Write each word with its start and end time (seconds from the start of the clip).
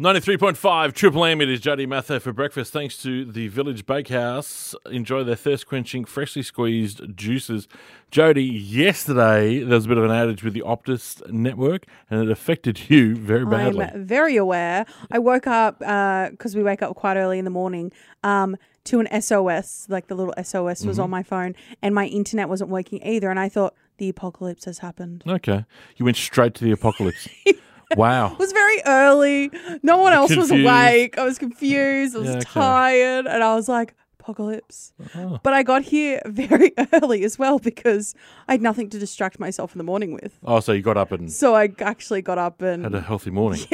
93.5 0.00 0.94
Triple 0.94 1.26
M. 1.26 1.42
It 1.42 1.50
is 1.50 1.60
Jodi 1.60 1.84
Matho 1.86 2.18
for 2.22 2.32
breakfast. 2.32 2.72
Thanks 2.72 2.96
to 3.02 3.26
the 3.26 3.48
Village 3.48 3.84
Bakehouse. 3.84 4.74
Enjoy 4.90 5.22
their 5.24 5.36
thirst 5.36 5.66
quenching, 5.66 6.06
freshly 6.06 6.42
squeezed 6.42 7.02
juices. 7.14 7.68
Jodi, 8.10 8.42
yesterday 8.42 9.58
there 9.58 9.74
was 9.74 9.84
a 9.84 9.88
bit 9.88 9.98
of 9.98 10.04
an 10.04 10.10
outage 10.10 10.42
with 10.42 10.54
the 10.54 10.62
Optus 10.62 11.30
network 11.30 11.84
and 12.08 12.22
it 12.22 12.30
affected 12.30 12.80
you 12.88 13.14
very 13.14 13.44
badly. 13.44 13.84
I'm 13.84 14.06
very 14.06 14.36
aware. 14.38 14.86
I 15.10 15.18
woke 15.18 15.46
up 15.46 15.80
because 15.80 16.56
we 16.56 16.62
wake 16.62 16.80
up 16.80 16.96
quite 16.96 17.18
early 17.18 17.38
in 17.38 17.44
the 17.44 17.50
morning 17.50 17.92
um, 18.24 18.56
to 18.84 19.00
an 19.00 19.20
SOS, 19.20 19.84
like 19.90 20.06
the 20.06 20.14
little 20.14 20.32
SOS 20.42 20.82
was 20.86 20.96
Mm-hmm. 20.96 21.00
on 21.02 21.10
my 21.10 21.22
phone, 21.22 21.54
and 21.82 21.94
my 21.94 22.06
internet 22.06 22.48
wasn't 22.48 22.70
working 22.70 23.06
either. 23.06 23.28
And 23.28 23.38
I 23.38 23.50
thought 23.50 23.74
the 23.98 24.08
apocalypse 24.08 24.64
has 24.64 24.78
happened. 24.78 25.24
Okay. 25.28 25.66
You 25.96 26.06
went 26.06 26.16
straight 26.16 26.54
to 26.54 26.64
the 26.64 26.70
apocalypse. 26.72 27.28
wow. 27.96 28.32
It 28.32 28.38
was 28.38 28.52
very 28.52 28.59
early. 28.86 29.50
No 29.82 29.98
one 29.98 30.12
else 30.12 30.34
was 30.36 30.50
awake. 30.50 31.18
I 31.18 31.24
was 31.24 31.38
confused. 31.38 32.14
I 32.16 32.18
was 32.18 32.28
Yeah, 32.28 32.36
okay. 32.36 32.44
tired, 32.50 33.26
and 33.26 33.42
I 33.42 33.54
was 33.54 33.68
like, 33.68 33.94
apocalypse. 34.18 34.92
Oh. 35.14 35.38
But 35.42 35.54
I 35.54 35.62
got 35.62 35.82
here 35.82 36.20
very 36.26 36.72
early 36.92 37.24
as 37.24 37.38
well 37.38 37.58
because 37.58 38.14
I 38.48 38.52
had 38.52 38.62
nothing 38.62 38.90
to 38.90 38.98
distract 38.98 39.40
myself 39.40 39.72
in 39.72 39.78
the 39.78 39.84
morning 39.84 40.12
with. 40.12 40.38
Oh, 40.44 40.60
so 40.60 40.72
you 40.72 40.82
got 40.82 40.96
up 40.96 41.10
and 41.12 41.30
So 41.32 41.54
I 41.54 41.72
actually 41.80 42.22
got 42.22 42.38
up 42.38 42.62
and 42.62 42.84
had 42.84 42.94
a 42.94 43.00
healthy 43.00 43.30
morning. 43.30 43.60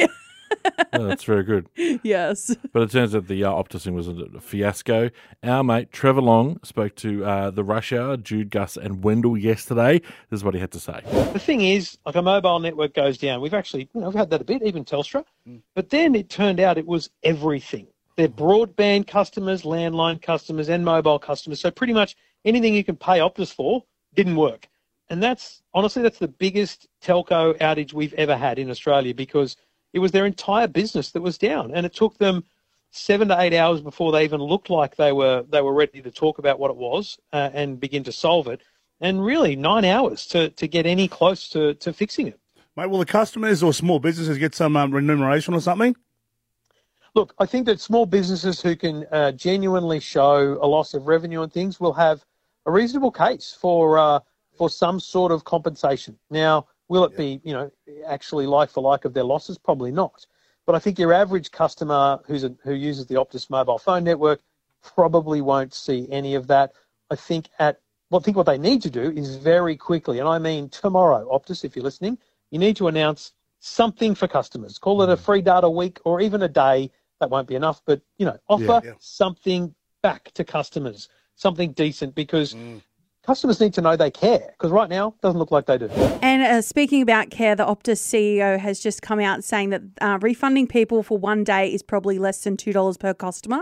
Oh, 0.93 1.07
that's 1.07 1.23
very 1.23 1.43
good. 1.43 1.67
yes. 2.03 2.55
But 2.71 2.83
it 2.83 2.91
turns 2.91 3.15
out 3.15 3.27
the 3.27 3.43
uh, 3.43 3.51
Optus 3.51 3.83
thing 3.83 3.95
was 3.95 4.07
a 4.07 4.39
fiasco. 4.39 5.09
Our 5.43 5.63
mate 5.63 5.91
Trevor 5.91 6.21
Long 6.21 6.59
spoke 6.63 6.95
to 6.97 7.25
uh, 7.25 7.49
the 7.51 7.63
Rush 7.63 7.91
Hour, 7.93 8.17
Jude, 8.17 8.49
Gus, 8.49 8.77
and 8.77 9.03
Wendell 9.03 9.37
yesterday. 9.37 9.99
This 10.29 10.39
is 10.39 10.43
what 10.43 10.53
he 10.53 10.59
had 10.59 10.71
to 10.71 10.79
say. 10.79 11.01
The 11.33 11.39
thing 11.39 11.61
is, 11.61 11.97
like 12.05 12.15
a 12.15 12.21
mobile 12.21 12.59
network 12.59 12.93
goes 12.93 13.17
down. 13.17 13.41
We've 13.41 13.53
actually, 13.53 13.89
you 13.93 14.01
know, 14.01 14.07
we've 14.07 14.15
had 14.17 14.29
that 14.29 14.41
a 14.41 14.45
bit, 14.45 14.61
even 14.63 14.85
Telstra. 14.85 15.23
But 15.75 15.89
then 15.89 16.15
it 16.15 16.29
turned 16.29 16.59
out 16.59 16.77
it 16.77 16.85
was 16.87 17.09
everything. 17.23 17.87
Their 18.17 18.27
broadband 18.27 19.07
customers, 19.07 19.61
landline 19.61 20.21
customers, 20.21 20.69
and 20.69 20.83
mobile 20.83 21.19
customers. 21.19 21.61
So 21.61 21.71
pretty 21.71 21.93
much 21.93 22.15
anything 22.45 22.73
you 22.73 22.83
can 22.83 22.95
pay 22.95 23.19
Optus 23.19 23.53
for 23.53 23.83
didn't 24.15 24.35
work. 24.35 24.67
And 25.09 25.23
that's 25.23 25.61
honestly, 25.73 26.01
that's 26.01 26.19
the 26.19 26.27
biggest 26.27 26.87
telco 27.01 27.57
outage 27.59 27.93
we've 27.93 28.13
ever 28.15 28.35
had 28.35 28.59
in 28.59 28.69
Australia 28.69 29.13
because 29.13 29.55
it 29.97 29.99
was 29.99 30.11
their 30.11 30.27
entire 30.27 30.67
business 30.67 31.11
that 31.13 31.23
was 31.23 31.39
down, 31.39 31.73
and 31.73 31.83
it 31.83 31.91
took 31.91 32.19
them 32.19 32.43
seven 32.91 33.29
to 33.29 33.41
eight 33.41 33.51
hours 33.51 33.81
before 33.81 34.11
they 34.11 34.23
even 34.23 34.39
looked 34.39 34.69
like 34.69 34.95
they 34.95 35.11
were 35.11 35.43
they 35.49 35.59
were 35.59 35.73
ready 35.73 36.03
to 36.03 36.11
talk 36.11 36.37
about 36.37 36.59
what 36.59 36.69
it 36.69 36.77
was 36.77 37.17
uh, 37.33 37.49
and 37.51 37.79
begin 37.79 38.03
to 38.03 38.11
solve 38.11 38.47
it. 38.47 38.61
And 39.01 39.25
really, 39.25 39.55
nine 39.55 39.85
hours 39.85 40.27
to, 40.27 40.49
to 40.51 40.67
get 40.67 40.85
any 40.85 41.07
close 41.07 41.49
to, 41.49 41.73
to 41.73 41.93
fixing 41.93 42.27
it. 42.27 42.39
Mate, 42.75 42.91
will 42.91 42.99
the 42.99 43.07
customers 43.07 43.63
or 43.63 43.73
small 43.73 43.97
businesses 43.97 44.37
get 44.37 44.53
some 44.53 44.77
um, 44.77 44.91
remuneration 44.91 45.55
or 45.55 45.61
something? 45.61 45.95
Look, 47.15 47.33
I 47.39 47.47
think 47.47 47.65
that 47.65 47.79
small 47.79 48.05
businesses 48.05 48.61
who 48.61 48.75
can 48.75 49.03
uh, 49.11 49.31
genuinely 49.31 49.99
show 49.99 50.59
a 50.61 50.67
loss 50.67 50.93
of 50.93 51.07
revenue 51.07 51.41
and 51.41 51.51
things 51.51 51.79
will 51.79 51.93
have 51.93 52.23
a 52.67 52.71
reasonable 52.71 53.11
case 53.11 53.57
for 53.59 53.97
uh, 53.97 54.19
for 54.59 54.69
some 54.69 54.99
sort 54.99 55.31
of 55.31 55.43
compensation. 55.43 56.19
Now, 56.29 56.67
will 56.87 57.03
it 57.03 57.17
be 57.17 57.41
you 57.43 57.53
know 57.53 57.71
actually 58.07 58.47
like 58.47 58.69
for 58.69 58.81
like 58.81 59.05
of 59.05 59.13
their 59.13 59.23
losses? 59.23 59.57
Probably 59.57 59.91
not. 59.91 60.25
But 60.65 60.75
I 60.75 60.79
think 60.79 60.99
your 60.99 61.13
average 61.13 61.51
customer 61.51 62.19
who's 62.25 62.43
a, 62.43 62.53
who 62.63 62.73
uses 62.73 63.05
the 63.05 63.15
Optus 63.15 63.49
mobile 63.49 63.77
phone 63.77 64.03
network 64.03 64.41
probably 64.81 65.41
won't 65.41 65.73
see 65.73 66.07
any 66.11 66.35
of 66.35 66.47
that. 66.47 66.73
I 67.09 67.15
think 67.15 67.49
at 67.59 67.79
well, 68.09 68.21
I 68.21 68.23
think 68.23 68.37
what 68.37 68.45
they 68.45 68.57
need 68.57 68.81
to 68.83 68.89
do 68.89 69.11
is 69.11 69.35
very 69.35 69.75
quickly, 69.75 70.19
and 70.19 70.29
I 70.29 70.39
mean 70.39 70.69
tomorrow, 70.69 71.27
Optus, 71.31 71.65
if 71.65 71.75
you're 71.75 71.83
listening, 71.83 72.17
you 72.51 72.59
need 72.59 72.77
to 72.77 72.87
announce 72.87 73.33
something 73.59 74.15
for 74.15 74.27
customers. 74.27 74.77
Call 74.77 75.01
it 75.01 75.09
a 75.09 75.17
mm. 75.17 75.19
free 75.19 75.41
data 75.41 75.69
week 75.69 75.99
or 76.05 76.21
even 76.21 76.43
a 76.43 76.47
day. 76.47 76.91
That 77.19 77.29
won't 77.29 77.47
be 77.47 77.55
enough, 77.55 77.81
but 77.85 78.01
you 78.17 78.25
know, 78.25 78.37
offer 78.47 78.63
Yeah, 78.63 78.81
yeah. 78.83 78.93
something 78.99 79.73
back 80.03 80.31
to 80.33 80.43
customers, 80.43 81.09
something 81.35 81.71
decent, 81.73 82.13
because 82.15 82.53
mm. 82.53 82.81
Customers 83.27 83.59
need 83.59 83.73
to 83.73 83.81
know 83.81 83.95
they 83.95 84.09
care. 84.09 84.53
Because 84.53 84.71
right 84.71 84.89
now, 84.89 85.09
it 85.09 85.21
doesn't 85.21 85.37
look 85.37 85.51
like 85.51 85.65
they 85.65 85.77
do. 85.77 85.87
And 86.21 86.41
uh, 86.41 86.61
speaking 86.61 87.01
about 87.01 87.29
care, 87.29 87.55
the 87.55 87.65
Optus 87.65 87.99
CEO 87.99 88.57
has 88.57 88.79
just 88.79 89.01
come 89.01 89.19
out 89.19 89.43
saying 89.43 89.69
that 89.69 89.81
uh, 90.01 90.17
refunding 90.21 90.65
people 90.65 91.03
for 91.03 91.17
one 91.17 91.43
day 91.43 91.71
is 91.71 91.83
probably 91.83 92.17
less 92.17 92.43
than 92.43 92.55
$2 92.57 92.99
per 92.99 93.13
customer. 93.13 93.61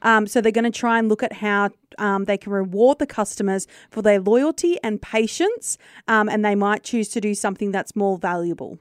Um, 0.00 0.26
so 0.26 0.40
they're 0.40 0.50
going 0.50 0.64
to 0.64 0.70
try 0.70 0.98
and 0.98 1.08
look 1.08 1.22
at 1.22 1.34
how 1.34 1.70
um, 1.98 2.24
they 2.24 2.38
can 2.38 2.52
reward 2.52 2.98
the 2.98 3.06
customers 3.06 3.66
for 3.90 4.02
their 4.02 4.18
loyalty 4.18 4.78
and 4.82 5.00
patience, 5.00 5.76
um, 6.08 6.28
and 6.28 6.44
they 6.44 6.54
might 6.54 6.82
choose 6.82 7.08
to 7.10 7.20
do 7.20 7.34
something 7.34 7.70
that's 7.70 7.94
more 7.94 8.18
valuable. 8.18 8.78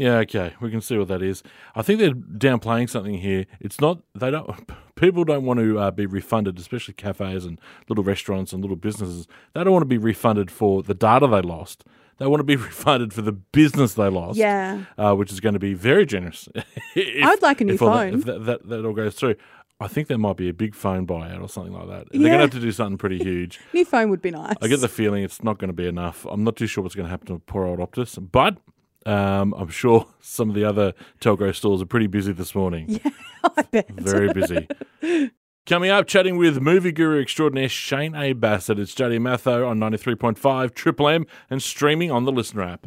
Yeah, 0.00 0.16
okay, 0.20 0.54
we 0.62 0.70
can 0.70 0.80
see 0.80 0.96
what 0.96 1.08
that 1.08 1.20
is. 1.20 1.42
I 1.74 1.82
think 1.82 1.98
they're 1.98 2.14
downplaying 2.14 2.88
something 2.88 3.18
here. 3.18 3.44
It's 3.60 3.80
not 3.82 4.00
they 4.14 4.30
don't. 4.30 4.66
People 4.94 5.24
don't 5.24 5.44
want 5.44 5.60
to 5.60 5.78
uh, 5.78 5.90
be 5.90 6.06
refunded, 6.06 6.58
especially 6.58 6.94
cafes 6.94 7.44
and 7.44 7.60
little 7.88 8.02
restaurants 8.02 8.52
and 8.54 8.62
little 8.62 8.76
businesses. 8.76 9.26
They 9.54 9.62
don't 9.62 9.72
want 9.74 9.82
to 9.82 9.86
be 9.86 9.98
refunded 9.98 10.50
for 10.50 10.82
the 10.82 10.94
data 10.94 11.26
they 11.26 11.42
lost. 11.42 11.84
They 12.16 12.26
want 12.26 12.40
to 12.40 12.44
be 12.44 12.56
refunded 12.70 13.12
for 13.12 13.20
the 13.20 13.32
business 13.32 13.92
they 13.94 14.08
lost. 14.08 14.38
Yeah. 14.38 14.84
uh, 14.96 15.14
which 15.14 15.30
is 15.32 15.40
going 15.40 15.52
to 15.54 15.58
be 15.58 15.74
very 15.74 16.06
generous. 16.06 16.48
if- 16.94 17.24
I'd 17.26 17.42
like 17.42 17.60
a 17.60 17.64
new 17.64 17.76
all 17.78 17.90
that- 17.90 18.10
phone. 18.10 18.14
if 18.20 18.24
that, 18.24 18.44
that, 18.46 18.68
that 18.70 18.84
all 18.86 18.94
goes 18.94 19.14
through. 19.14 19.34
I 19.82 19.88
think 19.88 20.08
there 20.08 20.18
might 20.18 20.36
be 20.36 20.48
a 20.50 20.54
big 20.54 20.74
phone 20.74 21.06
buyout 21.06 21.40
or 21.42 21.48
something 21.48 21.72
like 21.74 21.88
that. 21.88 22.06
Yeah. 22.12 22.20
They're 22.20 22.28
going 22.28 22.32
to 22.32 22.44
have 22.44 22.50
to 22.50 22.60
do 22.60 22.72
something 22.72 22.98
pretty 22.98 23.18
huge. 23.18 23.60
New 23.74 23.84
phone 23.86 24.08
would 24.10 24.20
be 24.22 24.30
nice. 24.30 24.54
I 24.62 24.68
get 24.68 24.80
the 24.80 24.88
feeling 24.88 25.24
it's 25.24 25.42
not 25.42 25.58
going 25.58 25.68
to 25.70 25.74
be 25.74 25.86
enough. 25.86 26.26
I'm 26.30 26.44
not 26.44 26.56
too 26.56 26.66
sure 26.66 26.82
what's 26.82 26.94
going 26.94 27.06
to 27.06 27.10
happen 27.10 27.26
to 27.28 27.38
poor 27.38 27.64
old 27.66 27.78
Optus, 27.78 28.18
but 28.30 28.58
um, 29.06 29.54
I'm 29.54 29.68
sure 29.68 30.06
some 30.20 30.48
of 30.48 30.54
the 30.54 30.64
other 30.64 30.92
telco 31.20 31.54
stores 31.54 31.82
are 31.82 31.86
pretty 31.86 32.06
busy 32.06 32.32
this 32.32 32.54
morning. 32.54 33.00
Yeah, 33.42 33.52
I 33.56 33.62
bet. 33.62 33.90
Very 33.92 34.30
busy. 34.34 34.68
Coming 35.66 35.90
up, 35.90 36.06
chatting 36.06 36.36
with 36.36 36.60
movie 36.60 36.92
guru 36.92 37.22
extraordinaire 37.22 37.70
Shane 37.70 38.14
A. 38.14 38.34
Bassett. 38.34 38.78
It's 38.78 38.94
Jodi 38.94 39.18
Matho 39.18 39.66
on 39.66 39.78
93.5 39.78 40.74
Triple 40.74 41.08
M 41.08 41.26
and 41.48 41.62
streaming 41.62 42.10
on 42.10 42.26
the 42.26 42.32
LiSTNR 42.32 42.72
app. 42.72 42.86